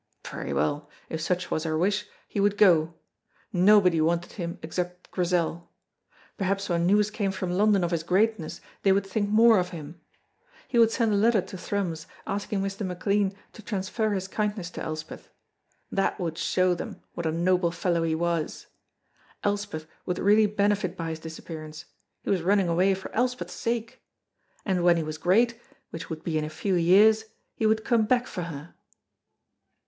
Very 0.31 0.51
well, 0.51 0.89
if 1.09 1.21
such 1.21 1.51
was 1.51 1.63
her 1.63 1.77
wish, 1.77 2.07
he 2.27 2.39
would 2.39 2.57
go. 2.57 2.95
Nobody 3.53 4.01
wanted 4.01 4.31
him 4.31 4.57
except 4.63 5.11
Grizel. 5.11 5.69
Perhaps 6.39 6.69
when 6.69 6.87
news 6.87 7.11
came 7.11 7.31
from 7.31 7.51
London 7.51 7.83
of 7.83 7.91
his 7.91 8.01
greatness, 8.01 8.61
they 8.81 8.91
would 8.91 9.05
think 9.05 9.29
more 9.29 9.59
of 9.59 9.69
him. 9.69 10.01
He 10.67 10.79
would 10.79 10.89
send 10.89 11.13
a 11.13 11.15
letter 11.15 11.39
to 11.39 11.55
Thrums, 11.55 12.07
asking 12.25 12.61
Mr. 12.61 12.83
McLean 12.83 13.35
to 13.53 13.61
transfer 13.61 14.13
his 14.13 14.27
kindness 14.27 14.71
to 14.71 14.81
Elspeth. 14.81 15.29
That 15.91 16.19
would 16.19 16.35
show 16.35 16.73
them 16.73 17.03
what 17.13 17.27
a 17.27 17.31
noble 17.31 17.69
fellow 17.69 18.01
he 18.01 18.15
was. 18.15 18.65
Elspeth 19.43 19.85
would 20.07 20.17
really 20.17 20.47
benefit 20.47 20.97
by 20.97 21.11
his 21.11 21.19
disappearance; 21.19 21.85
he 22.23 22.31
was 22.31 22.41
running 22.41 22.67
away 22.67 22.95
for 22.95 23.13
Elspeth's 23.15 23.53
sake. 23.53 24.01
And 24.65 24.83
when 24.83 24.97
he 24.97 25.03
was 25.03 25.19
great, 25.19 25.61
which 25.91 26.09
would 26.09 26.23
be 26.23 26.39
in 26.39 26.43
a 26.43 26.49
few 26.49 26.73
years, 26.73 27.25
he 27.53 27.67
would 27.67 27.85
come 27.85 28.07
back 28.07 28.25
for 28.25 28.41
her. 28.41 28.73